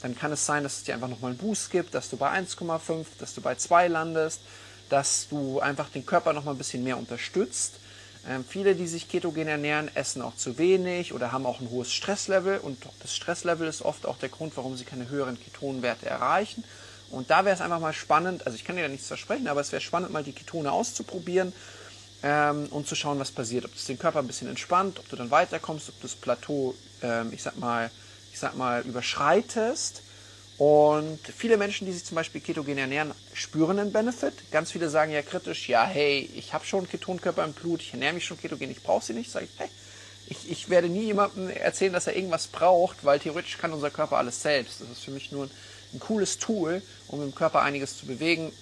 [0.00, 2.30] dann kann es sein, dass es dir einfach nochmal einen Boost gibt, dass du bei
[2.30, 4.40] 1,5, dass du bei 2 landest,
[4.88, 7.74] dass du einfach den Körper nochmal ein bisschen mehr unterstützt.
[8.28, 11.92] Ähm, viele, die sich ketogen ernähren, essen auch zu wenig oder haben auch ein hohes
[11.92, 16.64] Stresslevel und das Stresslevel ist oft auch der Grund, warum sie keine höheren Ketonwerte erreichen.
[17.10, 19.60] Und da wäre es einfach mal spannend, also ich kann dir da nichts versprechen, aber
[19.60, 21.52] es wäre spannend, mal die Ketone auszuprobieren
[22.22, 23.64] ähm, und zu schauen, was passiert.
[23.64, 27.32] Ob das den Körper ein bisschen entspannt, ob du dann weiterkommst, ob das Plateau, ähm,
[27.32, 27.90] ich sag mal,
[28.32, 30.02] ich sag mal, überschreitest.
[30.58, 34.34] Und viele Menschen, die sich zum Beispiel ketogen ernähren, spüren einen Benefit.
[34.50, 38.14] Ganz viele sagen ja kritisch, ja, hey, ich habe schon Ketonkörper im Blut, ich ernähre
[38.14, 39.30] mich schon ketogen, ich brauche sie nicht.
[39.30, 39.68] Sag ich, hey,
[40.26, 44.16] ich, ich werde nie jemandem erzählen, dass er irgendwas braucht, weil theoretisch kann unser Körper
[44.16, 44.80] alles selbst.
[44.80, 45.50] Das ist für mich nur ein,
[45.94, 48.52] ein cooles Tool, um im Körper einiges zu bewegen.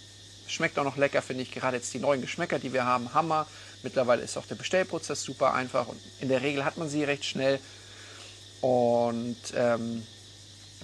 [0.46, 1.50] Schmeckt auch noch lecker, finde ich.
[1.50, 3.46] Gerade jetzt die neuen Geschmäcker, die wir haben, Hammer.
[3.82, 7.24] Mittlerweile ist auch der Bestellprozess super einfach und in der Regel hat man sie recht
[7.24, 7.58] schnell.
[8.60, 10.02] Und ähm,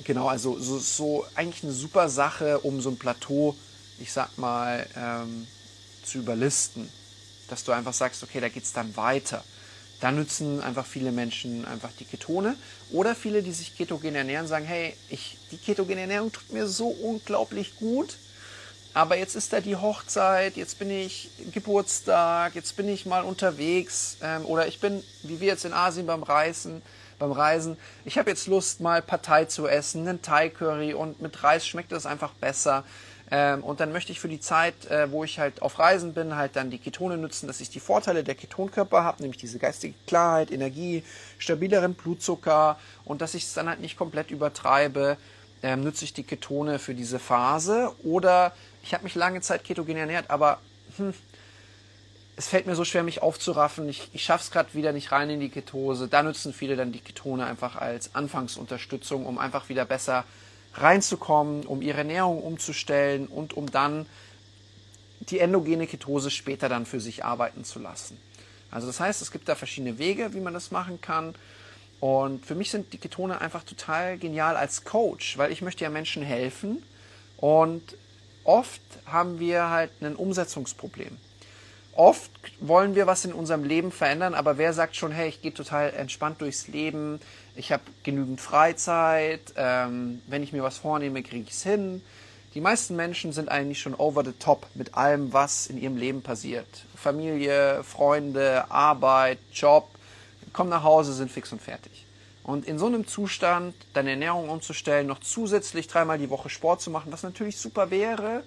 [0.05, 3.57] genau, also so, so, eigentlich eine super Sache, um so ein Plateau,
[3.99, 5.47] ich sag mal, ähm,
[6.05, 6.89] zu überlisten.
[7.49, 9.45] Dass du einfach sagst, okay, da geht es dann weiter.
[10.01, 12.57] Da nützen einfach viele Menschen einfach die Ketone.
[12.91, 16.89] Oder viele, die sich ketogen ernähren, sagen, hey, ich, die ketogene Ernährung tut mir so
[16.89, 18.17] unglaublich gut.
[18.95, 24.19] Aber jetzt ist da die Hochzeit, jetzt bin ich Geburtstag, jetzt bin ich mal unterwegs
[24.23, 26.83] ähm, oder ich bin, wie wir jetzt in Asien beim Reisen,
[27.23, 27.77] beim Reisen.
[28.05, 32.05] Ich habe jetzt Lust, mal Partei zu essen, einen Thai-Curry und mit Reis schmeckt das
[32.05, 32.85] einfach besser.
[33.31, 36.37] Ähm, und dann möchte ich für die Zeit, äh, wo ich halt auf Reisen bin,
[36.37, 39.95] halt dann die Ketone nutzen, dass ich die Vorteile der Ketonkörper habe, nämlich diese geistige
[40.07, 41.05] Klarheit, Energie,
[41.39, 45.17] stabileren Blutzucker und dass ich es dann halt nicht komplett übertreibe.
[45.63, 49.97] Ähm, nutze ich die Ketone für diese Phase oder ich habe mich lange Zeit ketogen
[49.97, 50.59] ernährt, aber
[50.97, 51.15] hm,
[52.37, 53.89] es fällt mir so schwer, mich aufzuraffen.
[53.89, 56.09] Ich, ich schaffe es gerade wieder nicht rein in die Ketose.
[56.09, 60.25] Da nutzen viele dann die Ketone einfach als Anfangsunterstützung, um einfach wieder besser
[60.75, 64.07] reinzukommen, um ihre Ernährung umzustellen und um dann
[65.21, 68.19] die endogene Ketose später dann für sich arbeiten zu lassen.
[68.71, 71.35] Also das heißt, es gibt da verschiedene Wege, wie man das machen kann.
[72.01, 75.91] Und für mich sind die Ketone einfach total genial als Coach, weil ich möchte ja
[75.91, 76.83] Menschen helfen.
[77.37, 77.83] Und
[78.43, 81.19] oft haben wir halt ein Umsetzungsproblem.
[81.95, 85.53] Oft wollen wir was in unserem Leben verändern, aber wer sagt schon, hey, ich gehe
[85.53, 87.21] total entspannt durchs Leben,
[87.55, 92.03] ich habe genügend Freizeit, ähm, wenn ich mir was vornehme, kriege ich es hin.
[92.55, 96.23] Die meisten Menschen sind eigentlich schon over the top mit allem, was in ihrem Leben
[96.23, 96.67] passiert.
[96.95, 99.89] Familie, Freunde, Arbeit, Job,
[100.53, 102.07] kommen nach Hause, sind fix und fertig.
[102.43, 106.91] Und in so einem Zustand deine Ernährung umzustellen, noch zusätzlich dreimal die Woche Sport zu
[106.91, 108.43] machen, was natürlich super wäre,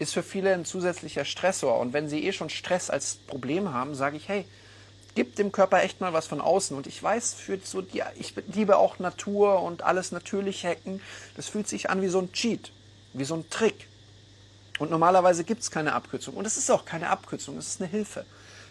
[0.00, 1.78] ist für viele ein zusätzlicher Stressor.
[1.78, 4.44] Und wenn sie eh schon Stress als Problem haben, sage ich, hey,
[5.14, 6.76] gib dem Körper echt mal was von außen.
[6.76, 11.00] Und ich weiß, für so die, ich liebe auch Natur und alles natürlich hacken.
[11.36, 12.72] Das fühlt sich an wie so ein Cheat
[13.12, 13.88] wie so ein Trick.
[14.78, 16.34] Und normalerweise gibt es keine Abkürzung.
[16.34, 18.24] Und es ist auch keine Abkürzung, es ist eine Hilfe.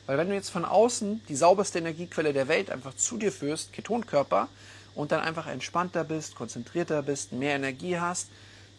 [0.05, 3.73] Weil wenn du jetzt von außen die sauberste Energiequelle der Welt einfach zu dir führst,
[3.73, 4.47] Ketonkörper,
[4.95, 8.29] und dann einfach entspannter bist, konzentrierter bist, mehr Energie hast,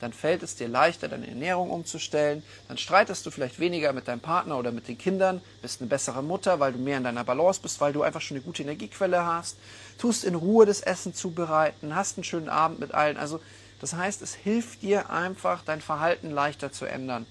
[0.00, 2.42] dann fällt es dir leichter, deine Ernährung umzustellen.
[2.68, 6.22] Dann streitest du vielleicht weniger mit deinem Partner oder mit den Kindern, bist eine bessere
[6.22, 9.24] Mutter, weil du mehr in deiner Balance bist, weil du einfach schon eine gute Energiequelle
[9.24, 9.56] hast,
[9.98, 13.18] tust in Ruhe das Essen zubereiten, hast einen schönen Abend mit allen.
[13.18, 13.40] Also
[13.80, 17.26] das heißt, es hilft dir einfach, dein Verhalten leichter zu ändern.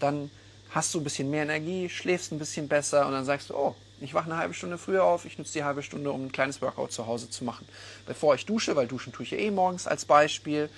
[0.00, 0.30] Dann
[0.70, 3.74] hast du ein bisschen mehr Energie, schläfst ein bisschen besser und dann sagst du, oh,
[4.00, 6.60] ich wache eine halbe Stunde früher auf, ich nutze die halbe Stunde, um ein kleines
[6.60, 7.68] Workout zu Hause zu machen.
[8.06, 10.68] Bevor ich dusche, weil duschen tue ich ja eh morgens als Beispiel.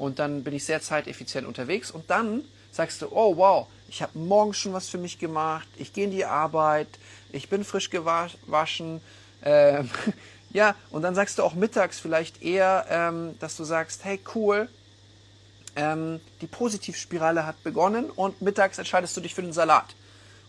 [0.00, 1.90] Und dann bin ich sehr zeiteffizient unterwegs.
[1.90, 5.92] Und dann sagst du, oh wow, ich habe morgens schon was für mich gemacht, ich
[5.92, 6.88] gehe in die Arbeit,
[7.32, 9.02] ich bin frisch gewaschen,
[9.42, 9.84] äh,
[10.54, 14.70] ja, und dann sagst du auch mittags vielleicht eher, ähm, dass du sagst, hey cool,
[15.76, 19.94] ähm, die Positivspirale hat begonnen und mittags entscheidest du dich für den Salat.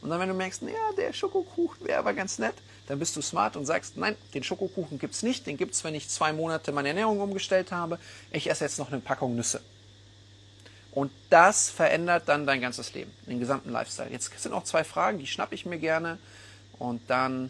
[0.01, 2.55] Und dann, wenn du merkst, ja, der Schokokuchen wäre aber ganz nett,
[2.91, 5.85] dann bist du smart und sagst, nein, den Schokokuchen gibt es nicht, den gibt es,
[5.85, 7.97] wenn ich zwei Monate meine Ernährung umgestellt habe.
[8.31, 9.61] Ich esse jetzt noch eine Packung Nüsse.
[10.91, 14.09] Und das verändert dann dein ganzes Leben, den gesamten Lifestyle.
[14.11, 16.17] Jetzt sind noch zwei Fragen, die schnappe ich mir gerne.
[16.79, 17.49] Und dann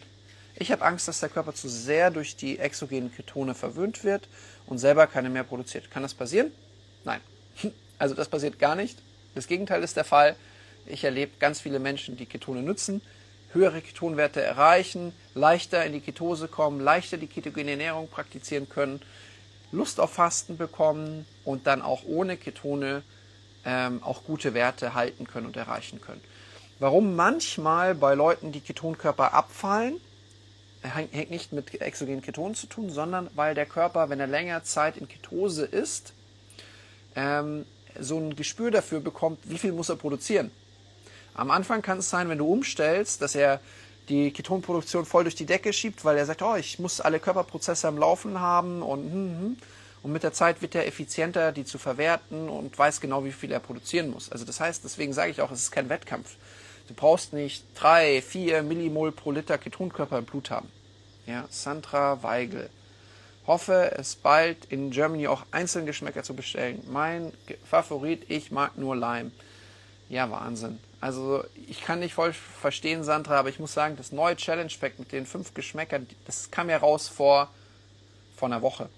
[0.54, 4.28] ich habe Angst, dass der Körper zu sehr durch die exogenen Ketone verwöhnt wird
[4.66, 5.90] und selber keine mehr produziert.
[5.90, 6.52] Kann das passieren?
[7.04, 7.20] Nein.
[7.98, 8.98] Also das passiert gar nicht.
[9.36, 10.34] Das Gegenteil ist der Fall.
[10.86, 13.00] Ich erlebe ganz viele Menschen, die Ketone nutzen,
[13.52, 19.00] höhere Ketonwerte erreichen, leichter in die Ketose kommen, leichter die ketogene Ernährung praktizieren können,
[19.72, 23.02] Lust auf Fasten bekommen und dann auch ohne Ketone
[23.64, 26.20] ähm, auch gute Werte halten können und erreichen können.
[26.78, 30.00] Warum manchmal bei Leuten die Ketonkörper abfallen,
[30.82, 34.96] hängt nicht mit exogenen Ketonen zu tun, sondern weil der Körper, wenn er länger Zeit
[34.96, 36.12] in Ketose ist,
[37.14, 37.64] ähm,
[37.98, 40.50] so ein Gespür dafür bekommt, wie viel muss er produzieren.
[41.34, 43.60] Am Anfang kann es sein, wenn du umstellst, dass er
[44.08, 47.88] die Ketonproduktion voll durch die Decke schiebt, weil er sagt, oh, ich muss alle Körperprozesse
[47.88, 49.56] am Laufen haben und hm, hm.
[50.02, 53.52] und mit der Zeit wird er effizienter, die zu verwerten und weiß genau, wie viel
[53.52, 54.30] er produzieren muss.
[54.30, 56.36] Also das heißt, deswegen sage ich auch, es ist kein Wettkampf.
[56.88, 60.68] Du brauchst nicht drei, vier Millimol pro Liter Ketonkörper im Blut haben.
[61.26, 62.68] Ja, Sandra Weigel.
[63.46, 66.82] Hoffe, es bald in Germany auch einzelne Geschmäcker zu bestellen.
[66.90, 67.32] Mein
[67.68, 69.30] Favorit, ich mag nur Lime.
[70.08, 70.78] Ja, Wahnsinn.
[71.02, 74.98] Also ich kann nicht voll verstehen, Sandra, aber ich muss sagen, das neue Challenge Pack
[74.98, 77.50] mit den fünf Geschmäckern, das kam ja raus vor,
[78.34, 78.88] vor einer Woche.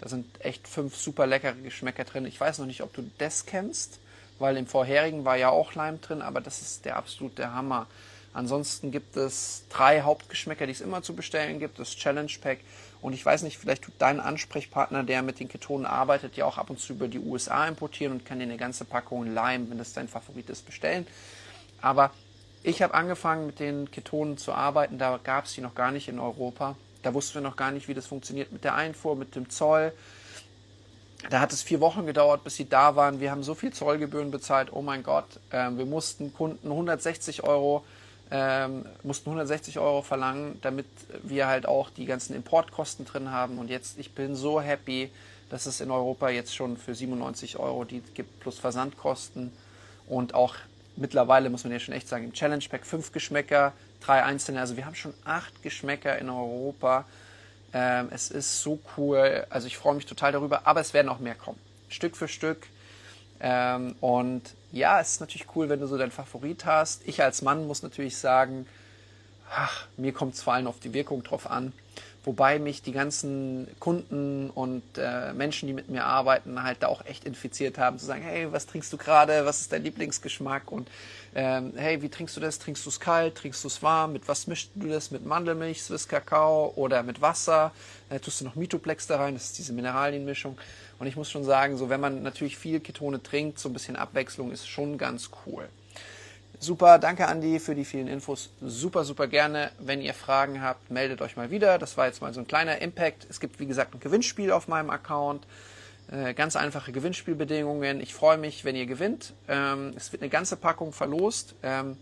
[0.00, 2.26] Da sind echt fünf super leckere Geschmäcker drin.
[2.26, 4.00] Ich weiß noch nicht, ob du das kennst
[4.42, 7.86] weil im vorherigen war ja auch Leim drin, aber das ist der absolute Hammer.
[8.34, 11.78] Ansonsten gibt es drei Hauptgeschmäcker, die es immer zu bestellen gibt.
[11.78, 12.58] Das Challenge Pack.
[13.02, 16.56] Und ich weiß nicht, vielleicht tut dein Ansprechpartner, der mit den Ketonen arbeitet, ja auch
[16.56, 19.78] ab und zu über die USA importieren und kann dir eine ganze Packung Lime, wenn
[19.78, 21.06] das dein Favorit ist, bestellen.
[21.80, 22.12] Aber
[22.62, 26.06] ich habe angefangen mit den Ketonen zu arbeiten, da gab es die noch gar nicht
[26.06, 26.76] in Europa.
[27.02, 29.92] Da wussten wir noch gar nicht, wie das funktioniert mit der Einfuhr, mit dem Zoll.
[31.28, 33.18] Da hat es vier Wochen gedauert, bis sie da waren.
[33.18, 34.72] Wir haben so viel Zollgebühren bezahlt.
[34.72, 37.84] Oh mein Gott, ähm, wir mussten Kunden 160 Euro
[38.34, 40.86] ähm, mussten 160 Euro verlangen, damit
[41.22, 43.58] wir halt auch die ganzen Importkosten drin haben.
[43.58, 45.10] Und jetzt, ich bin so happy,
[45.50, 49.52] dass es in Europa jetzt schon für 97 Euro die gibt, plus Versandkosten.
[50.06, 50.54] Und auch
[50.96, 54.60] mittlerweile, muss man ja schon echt sagen, im Challenge Pack fünf Geschmäcker, drei einzelne.
[54.60, 57.04] Also wir haben schon acht Geschmäcker in Europa.
[57.74, 59.44] Ähm, es ist so cool.
[59.50, 61.58] Also ich freue mich total darüber, aber es werden auch mehr kommen.
[61.90, 62.66] Stück für Stück.
[63.40, 67.02] Ähm, und ja, es ist natürlich cool, wenn du so deinen Favorit hast.
[67.06, 68.66] Ich als Mann muss natürlich sagen,
[69.54, 71.72] ach, mir kommt es vor allem auf die Wirkung drauf an.
[72.24, 77.04] Wobei mich die ganzen Kunden und äh, Menschen, die mit mir arbeiten, halt da auch
[77.04, 80.88] echt infiziert haben, zu sagen, hey, was trinkst du gerade, was ist dein Lieblingsgeschmack und
[81.34, 82.60] ähm, hey, wie trinkst du das?
[82.60, 85.10] Trinkst du es kalt, trinkst du es warm, mit was mischst du das?
[85.10, 87.72] Mit Mandelmilch, Swiss Kakao oder mit Wasser?
[88.08, 90.56] Äh, tust du noch Mitoplex da rein, das ist diese Mineralienmischung.
[91.02, 93.96] Und ich muss schon sagen, so wenn man natürlich viel Ketone trinkt, so ein bisschen
[93.96, 95.68] Abwechslung ist schon ganz cool.
[96.60, 98.50] Super, danke Andi für die vielen Infos.
[98.60, 99.72] Super, super gerne.
[99.80, 101.80] Wenn ihr Fragen habt, meldet euch mal wieder.
[101.80, 103.26] Das war jetzt mal so ein kleiner Impact.
[103.28, 105.44] Es gibt, wie gesagt, ein Gewinnspiel auf meinem Account.
[106.08, 108.00] Äh, ganz einfache Gewinnspielbedingungen.
[108.00, 109.32] Ich freue mich, wenn ihr gewinnt.
[109.48, 111.56] Ähm, es wird eine ganze Packung verlost.
[111.64, 111.96] Ähm,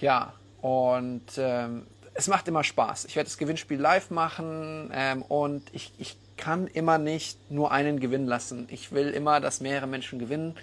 [0.00, 3.06] ja, und ähm, es macht immer Spaß.
[3.06, 4.92] Ich werde das Gewinnspiel live machen
[5.28, 8.66] und ich, ich kann immer nicht nur einen gewinnen lassen.
[8.68, 10.56] Ich will immer, dass mehrere Menschen gewinnen.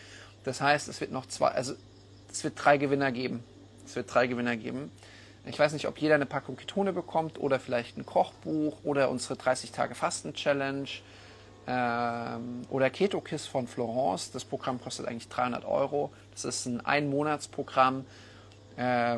[0.43, 1.73] Das heißt, es wird noch zwei, also
[2.29, 3.45] es wird drei Gewinner geben.
[3.85, 4.91] Es wird drei Gewinner geben.
[5.45, 9.37] Ich weiß nicht, ob jeder eine Packung Ketone bekommt oder vielleicht ein Kochbuch oder unsere
[9.37, 10.89] 30 Tage Fasten Challenge
[11.65, 14.31] ähm, oder Keto Kiss von Florence.
[14.31, 16.11] Das Programm kostet eigentlich 300 Euro.
[16.33, 18.03] Das ist ein Einmonatsprogramm, äh,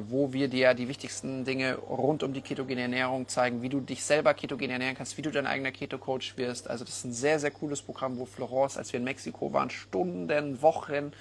[0.08, 4.04] wo wir dir die wichtigsten Dinge rund um die ketogene Ernährung zeigen, wie du dich
[4.04, 6.68] selber ketogen ernähren kannst, wie du dein eigener Keto-Coach wirst.
[6.68, 9.70] Also das ist ein sehr, sehr cooles Programm, wo Florence, als wir in Mexiko waren,
[9.70, 11.12] Stunden, Wochen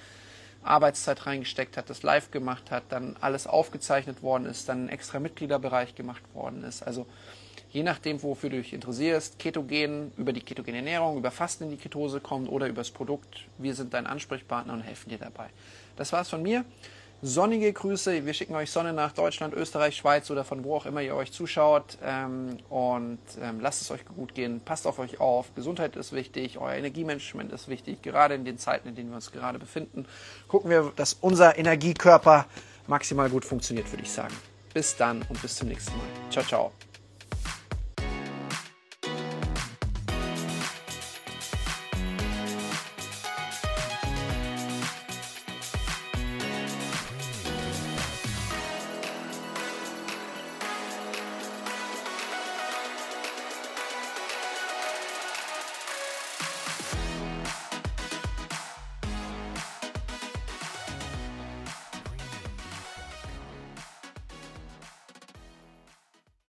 [0.63, 5.19] Arbeitszeit reingesteckt hat, das live gemacht hat, dann alles aufgezeichnet worden ist, dann ein extra
[5.19, 6.81] Mitgliederbereich gemacht worden ist.
[6.81, 7.05] Also
[7.71, 11.77] je nachdem, wofür du dich interessierst, Ketogen, über die ketogene Ernährung, über Fasten in die
[11.77, 13.45] Ketose kommt oder über das Produkt.
[13.57, 15.49] Wir sind dein Ansprechpartner und helfen dir dabei.
[15.95, 16.65] Das war's von mir.
[17.23, 18.25] Sonnige Grüße.
[18.25, 21.31] Wir schicken euch Sonne nach Deutschland, Österreich, Schweiz oder von wo auch immer ihr euch
[21.31, 21.99] zuschaut.
[22.03, 24.59] Ähm, und ähm, lasst es euch gut gehen.
[24.59, 25.53] Passt auf euch auf.
[25.53, 26.57] Gesundheit ist wichtig.
[26.57, 28.01] Euer Energiemanagement ist wichtig.
[28.01, 30.05] Gerade in den Zeiten, in denen wir uns gerade befinden,
[30.47, 32.47] gucken wir, dass unser Energiekörper
[32.87, 34.35] maximal gut funktioniert, würde ich sagen.
[34.73, 36.07] Bis dann und bis zum nächsten Mal.
[36.31, 36.71] Ciao, ciao.